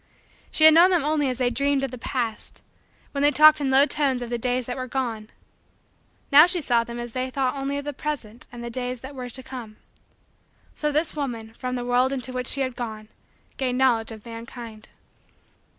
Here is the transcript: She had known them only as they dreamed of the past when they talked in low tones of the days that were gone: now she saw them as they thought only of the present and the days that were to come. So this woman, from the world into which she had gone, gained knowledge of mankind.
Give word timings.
She 0.49 0.63
had 0.63 0.73
known 0.73 0.89
them 0.89 1.03
only 1.05 1.29
as 1.29 1.37
they 1.37 1.51
dreamed 1.51 1.83
of 1.83 1.91
the 1.91 1.97
past 1.99 2.63
when 3.11 3.21
they 3.21 3.29
talked 3.29 3.61
in 3.61 3.69
low 3.69 3.85
tones 3.85 4.23
of 4.23 4.31
the 4.31 4.39
days 4.39 4.65
that 4.65 4.75
were 4.75 4.87
gone: 4.87 5.29
now 6.31 6.47
she 6.47 6.59
saw 6.59 6.83
them 6.83 6.97
as 6.97 7.11
they 7.11 7.29
thought 7.29 7.53
only 7.53 7.77
of 7.77 7.85
the 7.85 7.93
present 7.93 8.47
and 8.51 8.63
the 8.63 8.71
days 8.71 9.01
that 9.01 9.13
were 9.13 9.29
to 9.29 9.43
come. 9.43 9.77
So 10.73 10.91
this 10.91 11.15
woman, 11.15 11.53
from 11.53 11.75
the 11.75 11.85
world 11.85 12.11
into 12.11 12.33
which 12.33 12.47
she 12.47 12.61
had 12.61 12.75
gone, 12.75 13.09
gained 13.57 13.77
knowledge 13.77 14.11
of 14.11 14.25
mankind. 14.25 14.89